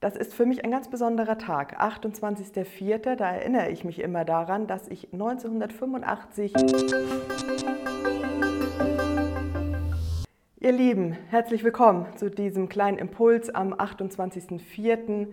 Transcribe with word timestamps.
Das 0.00 0.14
ist 0.14 0.34
für 0.34 0.44
mich 0.44 0.62
ein 0.62 0.70
ganz 0.70 0.88
besonderer 0.88 1.38
Tag, 1.38 1.80
28.04. 1.80 3.16
Da 3.16 3.30
erinnere 3.30 3.70
ich 3.70 3.82
mich 3.82 3.98
immer 4.00 4.26
daran, 4.26 4.66
dass 4.66 4.88
ich 4.88 5.10
1985... 5.10 6.52
Ihr 10.60 10.72
Lieben, 10.72 11.16
herzlich 11.30 11.64
willkommen 11.64 12.04
zu 12.16 12.30
diesem 12.30 12.68
kleinen 12.68 12.98
Impuls 12.98 13.48
am 13.54 13.72
28.04. 13.72 15.28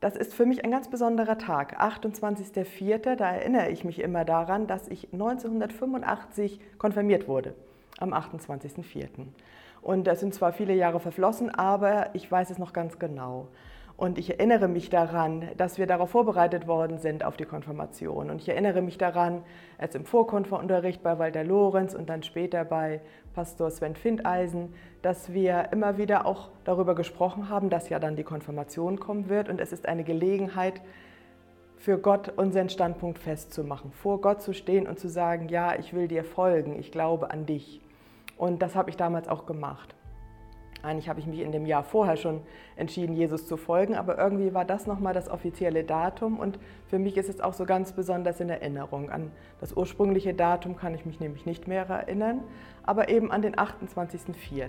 Das 0.00 0.14
ist 0.16 0.34
für 0.34 0.44
mich 0.44 0.62
ein 0.62 0.70
ganz 0.70 0.90
besonderer 0.90 1.38
Tag, 1.38 1.80
28.04. 1.80 3.16
Da 3.16 3.32
erinnere 3.32 3.70
ich 3.70 3.82
mich 3.82 3.98
immer 3.98 4.26
daran, 4.26 4.66
dass 4.66 4.88
ich 4.88 5.10
1985 5.14 6.60
konfirmiert 6.76 7.28
wurde, 7.28 7.54
am 7.98 8.12
28.04. 8.12 9.08
Und 9.80 10.06
das 10.06 10.20
sind 10.20 10.34
zwar 10.34 10.52
viele 10.52 10.74
Jahre 10.74 11.00
verflossen, 11.00 11.48
aber 11.48 12.14
ich 12.14 12.30
weiß 12.30 12.50
es 12.50 12.58
noch 12.58 12.74
ganz 12.74 12.98
genau. 12.98 13.48
Und 14.02 14.18
ich 14.18 14.30
erinnere 14.30 14.66
mich 14.66 14.90
daran, 14.90 15.46
dass 15.56 15.78
wir 15.78 15.86
darauf 15.86 16.10
vorbereitet 16.10 16.66
worden 16.66 16.98
sind 16.98 17.24
auf 17.24 17.36
die 17.36 17.44
Konfirmation. 17.44 18.30
Und 18.30 18.42
ich 18.42 18.48
erinnere 18.48 18.82
mich 18.82 18.98
daran, 18.98 19.44
als 19.78 19.94
im 19.94 20.04
Vorkonferunterricht 20.04 21.04
bei 21.04 21.20
Walter 21.20 21.44
Lorenz 21.44 21.94
und 21.94 22.08
dann 22.08 22.24
später 22.24 22.64
bei 22.64 23.00
Pastor 23.32 23.70
Sven 23.70 23.94
Findeisen, 23.94 24.74
dass 25.02 25.32
wir 25.32 25.68
immer 25.70 25.98
wieder 25.98 26.26
auch 26.26 26.48
darüber 26.64 26.96
gesprochen 26.96 27.48
haben, 27.48 27.70
dass 27.70 27.90
ja 27.90 28.00
dann 28.00 28.16
die 28.16 28.24
Konfirmation 28.24 28.98
kommen 28.98 29.28
wird. 29.28 29.48
Und 29.48 29.60
es 29.60 29.70
ist 29.70 29.86
eine 29.86 30.02
Gelegenheit, 30.02 30.80
für 31.76 31.96
Gott 31.96 32.32
unseren 32.36 32.70
Standpunkt 32.70 33.20
festzumachen, 33.20 33.92
vor 33.92 34.20
Gott 34.20 34.42
zu 34.42 34.52
stehen 34.52 34.88
und 34.88 34.98
zu 34.98 35.08
sagen, 35.08 35.48
ja, 35.48 35.78
ich 35.78 35.94
will 35.94 36.08
dir 36.08 36.24
folgen, 36.24 36.76
ich 36.76 36.90
glaube 36.90 37.30
an 37.30 37.46
dich. 37.46 37.80
Und 38.36 38.62
das 38.62 38.74
habe 38.74 38.90
ich 38.90 38.96
damals 38.96 39.28
auch 39.28 39.46
gemacht. 39.46 39.94
Eigentlich 40.82 41.08
habe 41.08 41.20
ich 41.20 41.26
mich 41.26 41.40
in 41.40 41.52
dem 41.52 41.64
Jahr 41.64 41.84
vorher 41.84 42.16
schon 42.16 42.40
entschieden, 42.76 43.14
Jesus 43.14 43.46
zu 43.46 43.56
folgen, 43.56 43.94
aber 43.94 44.18
irgendwie 44.18 44.52
war 44.52 44.64
das 44.64 44.86
nochmal 44.86 45.14
das 45.14 45.28
offizielle 45.28 45.84
Datum 45.84 46.40
und 46.40 46.58
für 46.88 46.98
mich 46.98 47.16
ist 47.16 47.28
es 47.28 47.40
auch 47.40 47.54
so 47.54 47.64
ganz 47.64 47.92
besonders 47.92 48.40
in 48.40 48.50
Erinnerung. 48.50 49.10
An 49.10 49.30
das 49.60 49.76
ursprüngliche 49.76 50.34
Datum 50.34 50.76
kann 50.76 50.94
ich 50.94 51.06
mich 51.06 51.20
nämlich 51.20 51.46
nicht 51.46 51.68
mehr 51.68 51.88
erinnern, 51.88 52.42
aber 52.82 53.08
eben 53.08 53.30
an 53.30 53.42
den 53.42 53.54
28.04. 53.54 54.68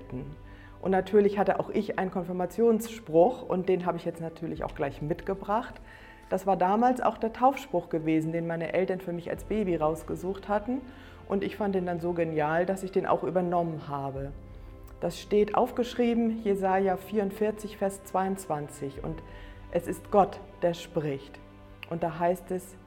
Und 0.82 0.92
natürlich 0.92 1.40
hatte 1.40 1.60
auch 1.60 1.70
ich 1.70 1.98
einen 1.98 2.12
Konfirmationsspruch 2.12 3.42
und 3.42 3.68
den 3.68 3.86
habe 3.86 3.98
ich 3.98 4.06
jetzt 4.06 4.22
natürlich 4.22 4.64
auch 4.64 4.76
gleich 4.76 5.02
mitgebracht. 5.02 5.82
Das 6.30 6.46
war 6.46 6.58
damals 6.58 7.02
auch 7.02 7.18
der 7.18 7.34
Taufspruch 7.34 7.90
gewesen, 7.90 8.34
den 8.34 8.48
meine 8.48 8.74
Eltern 8.74 9.00
für 9.00 9.14
mich 9.14 9.30
als 9.30 9.46
Baby 9.46 9.78
rausgesucht 9.78 10.50
hatten. 10.50 10.82
Und 11.28 11.44
ich 11.44 11.56
fand 11.56 11.74
den 11.74 11.86
dann 11.86 12.00
so 12.00 12.14
genial, 12.14 12.66
dass 12.66 12.84
ich 12.84 12.92
den 12.92 13.06
auch 13.06 13.24
übernommen 13.24 13.88
habe. 13.88 14.32
Das 15.04 15.20
steht 15.20 15.56
aufgeschrieben, 15.56 16.42
Jesaja 16.46 16.96
44, 16.96 17.76
Vers 17.76 18.06
22. 18.06 19.04
Und 19.04 19.22
es 19.72 19.86
ist 19.86 20.12
Gott, 20.12 20.40
der 20.62 20.74
spricht. 20.74 21.42
Und 21.90 22.04
da 22.04 22.20
heißt 22.20 22.52
es: 22.52 22.78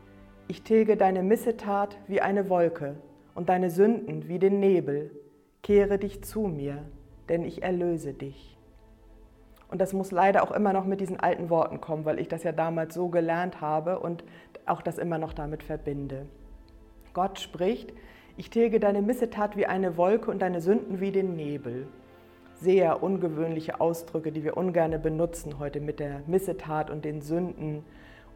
Ich 0.49 0.63
tilge 0.63 0.97
deine 0.97 1.23
Missetat 1.23 1.99
wie 2.09 2.23
eine 2.23 2.49
Wolke 2.49 2.97
und 3.35 3.51
deine 3.51 3.69
Sünden 3.69 4.29
wie 4.29 4.39
den 4.39 4.61
Nebel. 4.61 5.11
Kehre 5.63 5.99
dich 5.99 6.25
zu 6.25 6.47
mir, 6.47 6.85
denn 7.29 7.45
ich 7.45 7.63
erlöse 7.63 8.15
dich. 8.15 8.57
Und 9.69 9.83
das 9.83 9.93
muss 9.93 10.11
leider 10.11 10.43
auch 10.43 10.53
immer 10.53 10.73
noch 10.73 10.87
mit 10.87 11.03
diesen 11.03 11.21
alten 11.21 11.51
Worten 11.51 11.83
kommen, 11.83 12.07
weil 12.07 12.19
ich 12.19 12.29
das 12.29 12.45
ja 12.45 12.53
damals 12.53 12.95
so 12.95 13.09
gelernt 13.09 13.61
habe 13.61 13.99
und 13.99 14.25
auch 14.65 14.81
das 14.81 14.97
immer 14.97 15.19
noch 15.19 15.35
damit 15.35 15.63
verbinde. 15.63 16.25
Gott 17.13 17.41
spricht, 17.41 17.93
ich 18.39 18.49
tilge 18.49 18.81
deine 18.81 19.03
Missetat 19.03 19.59
wie 19.59 19.67
eine 19.67 19.99
Wolke 19.99 20.31
und 20.31 20.41
deine 20.41 20.63
Sünden 20.63 20.99
wie 20.99 21.13
den 21.13 21.37
Nebel 21.37 21.87
sehr 22.61 23.03
ungewöhnliche 23.03 23.81
Ausdrücke, 23.81 24.33
die 24.33 24.45
wir 24.45 24.57
ungern 24.57 25.01
benutzen 25.03 25.59
heute 25.59 25.81
mit 25.81 26.01
der 26.01 26.23
Missetat 26.27 26.91
und 26.91 27.05
den 27.05 27.21
Sünden. 27.21 27.85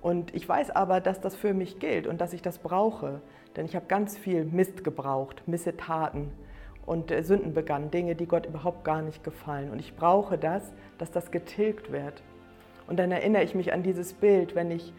Und 0.02 0.34
ich 0.34 0.48
weiß 0.48 0.70
aber, 0.70 1.00
dass 1.00 1.20
das 1.20 1.36
für 1.36 1.54
mich 1.54 1.78
gilt 1.78 2.06
und 2.06 2.20
dass 2.20 2.32
ich 2.32 2.42
das 2.42 2.58
brauche, 2.58 3.20
denn 3.56 3.64
ich 3.66 3.76
habe 3.76 3.86
ganz 3.86 4.16
viel 4.16 4.44
Mist 4.44 4.84
gebraucht, 4.84 5.42
Missetaten 5.46 6.30
und 6.86 7.10
äh, 7.10 7.22
Sünden 7.22 7.54
begangen, 7.54 7.90
Dinge, 7.90 8.14
die 8.14 8.26
Gott 8.26 8.46
überhaupt 8.46 8.84
gar 8.84 9.02
nicht 9.02 9.24
gefallen. 9.24 9.70
Und 9.70 9.78
ich 9.78 9.96
brauche 9.96 10.38
das, 10.38 10.72
dass 10.98 11.10
das 11.10 11.30
getilgt 11.30 11.92
wird. 11.92 12.22
Und 12.86 12.98
dann 12.98 13.12
erinnere 13.12 13.42
ich 13.42 13.54
mich 13.54 13.72
an 13.72 13.82
dieses 13.82 14.12
Bild, 14.14 14.54
wenn 14.54 14.70
ich 14.70 14.92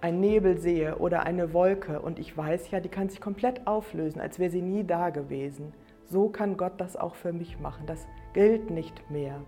einen 0.00 0.20
Nebel 0.20 0.58
sehe 0.58 0.96
oder 0.96 1.24
eine 1.24 1.52
Wolke 1.52 2.00
und 2.00 2.18
ich 2.18 2.36
weiß 2.36 2.70
ja, 2.70 2.80
die 2.80 2.88
kann 2.88 3.08
sich 3.08 3.20
komplett 3.20 3.66
auflösen, 3.66 4.20
als 4.20 4.38
wäre 4.38 4.50
sie 4.50 4.62
nie 4.62 4.84
da 4.84 5.10
gewesen. 5.10 5.72
So 6.04 6.28
kann 6.28 6.56
Gott 6.56 6.74
das 6.78 6.96
auch 6.96 7.14
für 7.14 7.32
mich 7.32 7.58
machen. 7.58 7.86
Das 7.86 8.06
gilt 8.36 8.68
nicht 8.68 9.10
mehr. 9.10 9.40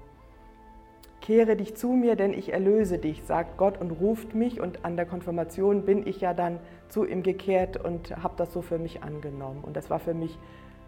Kehre 1.21 1.56
dich 1.56 1.76
zu 1.76 1.88
mir, 1.88 2.16
denn 2.16 2.32
ich 2.32 2.54
erlöse 2.54 2.97
dich, 2.97 3.22
sagt 3.22 3.59
Gott 3.59 3.78
und 3.78 3.91
ruft 3.91 4.34
mich. 4.34 4.62
Und 4.62 4.87
an 4.87 4.97
der 4.97 5.04
Konfirmation 5.04 5.84
bin 5.84 6.06
ich 6.06 6.22
ja 6.22 6.32
dann 6.32 6.59
zu 6.88 7.04
ihm 7.04 7.22
gekehrt 7.22 7.77
und 7.77 8.16
habe 8.22 8.32
das 8.38 8.50
so 8.50 8.62
für 8.62 8.78
mich 8.78 9.03
angenommen. 9.03 9.62
Und 9.62 9.77
das 9.77 9.91
war 9.91 9.98
für 9.98 10.15
mich 10.15 10.38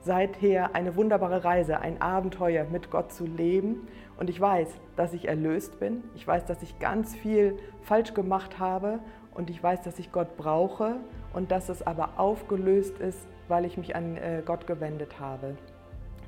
seither 0.01 0.75
eine 0.75 0.97
wunderbare 0.97 1.45
Reise, 1.45 1.81
ein 1.81 2.01
Abenteuer 2.01 2.65
mit 2.65 2.91
Gott 2.91 3.13
zu 3.13 3.27
leben. 3.27 3.87
Und 4.19 4.31
ich 4.31 4.41
weiß, 4.41 4.69
dass 4.97 5.13
ich 5.13 5.29
erlöst 5.29 5.79
bin. 5.79 6.03
Ich 6.15 6.27
weiß, 6.27 6.47
dass 6.47 6.63
ich 6.63 6.79
ganz 6.79 7.15
viel 7.15 7.59
falsch 7.83 8.15
gemacht 8.15 8.59
habe. 8.59 9.01
Und 9.35 9.51
ich 9.51 9.63
weiß, 9.63 9.83
dass 9.83 9.99
ich 9.99 10.11
Gott 10.11 10.39
brauche 10.39 10.97
und 11.35 11.51
dass 11.51 11.69
es 11.69 11.87
aber 11.87 12.19
aufgelöst 12.19 12.99
ist, 12.99 13.29
weil 13.49 13.67
ich 13.67 13.77
mich 13.77 13.95
an 13.95 14.17
äh, 14.17 14.43
Gott 14.43 14.67
gewendet 14.67 15.21
habe. 15.21 15.59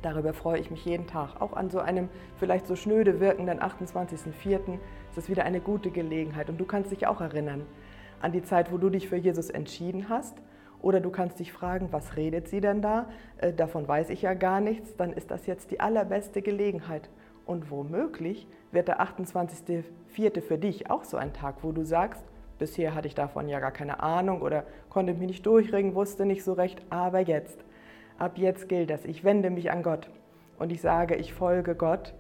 Darüber 0.02 0.34
freue 0.34 0.58
ich 0.58 0.70
mich 0.70 0.84
jeden 0.84 1.06
Tag. 1.06 1.40
Auch 1.40 1.52
an 1.52 1.70
so 1.70 1.78
einem 1.78 2.08
vielleicht 2.36 2.66
so 2.66 2.74
schnöde 2.74 3.20
wirkenden 3.20 3.60
28.04. 3.60 4.78
ist 5.10 5.18
es 5.18 5.28
wieder 5.28 5.44
eine 5.44 5.60
gute 5.60 5.90
Gelegenheit. 5.90 6.50
Und 6.50 6.58
du 6.58 6.64
kannst 6.64 6.90
dich 6.90 7.06
auch 7.06 7.20
erinnern 7.20 7.64
an 8.20 8.32
die 8.32 8.42
Zeit, 8.42 8.72
wo 8.72 8.78
du 8.78 8.90
dich 8.90 9.08
für 9.08 9.16
Jesus 9.16 9.48
entschieden 9.48 10.08
hast. 10.08 10.36
Oder 10.80 11.00
du 11.00 11.10
kannst 11.10 11.38
dich 11.38 11.52
fragen, 11.52 11.88
was 11.92 12.16
redet 12.16 12.48
sie 12.48 12.60
denn 12.60 12.82
da? 12.82 13.08
Äh, 13.38 13.52
davon 13.52 13.86
weiß 13.86 14.10
ich 14.10 14.22
ja 14.22 14.34
gar 14.34 14.60
nichts. 14.60 14.96
Dann 14.96 15.12
ist 15.12 15.30
das 15.30 15.46
jetzt 15.46 15.70
die 15.70 15.78
allerbeste 15.78 16.42
Gelegenheit. 16.42 17.08
Und 17.46 17.70
womöglich 17.70 18.48
wird 18.72 18.88
der 18.88 19.00
28.04. 19.00 20.40
für 20.40 20.58
dich 20.58 20.90
auch 20.90 21.04
so 21.04 21.16
ein 21.16 21.32
Tag, 21.32 21.62
wo 21.62 21.70
du 21.70 21.84
sagst, 21.84 22.24
bisher 22.58 22.94
hatte 22.94 23.06
ich 23.06 23.14
davon 23.14 23.48
ja 23.48 23.60
gar 23.60 23.72
keine 23.72 24.00
Ahnung 24.02 24.42
oder 24.42 24.64
konnte 24.88 25.14
mich 25.14 25.26
nicht 25.28 25.46
durchringen, 25.46 25.94
wusste 25.94 26.26
nicht 26.26 26.44
so 26.44 26.52
recht, 26.52 26.80
aber 26.90 27.20
jetzt 27.20 27.64
ab 28.22 28.38
jetzt 28.38 28.68
gilt 28.68 28.88
das. 28.88 29.04
Ich 29.04 29.24
wende 29.24 29.50
mich 29.50 29.70
an 29.70 29.82
Gott 29.82 30.08
und 30.58 30.70
ich 30.70 30.80
sage, 30.80 31.16
ich 31.16 31.34
folge 31.34 31.74
Gott. 31.74 32.14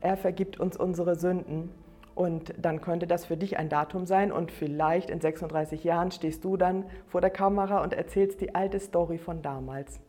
Er 0.00 0.16
vergibt 0.16 0.58
uns 0.58 0.76
unsere 0.76 1.14
Sünden. 1.14 1.70
Und 2.14 2.54
dann 2.58 2.80
könnte 2.80 3.06
das 3.06 3.24
für 3.24 3.36
dich 3.36 3.56
ein 3.58 3.68
Datum 3.68 4.06
sein 4.06 4.30
und 4.30 4.52
vielleicht 4.52 5.10
in 5.10 5.20
36 5.20 5.82
Jahren 5.82 6.12
stehst 6.12 6.44
du 6.44 6.56
dann 6.56 6.84
vor 7.08 7.20
der 7.20 7.30
Kamera 7.30 7.82
und 7.82 7.92
erzählst 7.92 8.40
die 8.40 8.54
alte 8.54 8.78
Story 8.78 9.18
von 9.18 9.42
damals. 9.42 10.00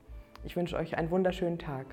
Ich 0.44 0.55
wünsche 0.55 0.75
euch 0.75 0.97
einen 0.97 1.09
wunderschönen 1.09 1.57
Tag. 1.57 1.88